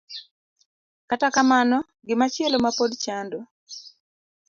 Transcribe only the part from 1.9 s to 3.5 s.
gimachielo ma pod chando